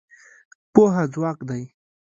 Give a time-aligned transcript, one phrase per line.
[0.73, 1.63] پوهه ځواک دی.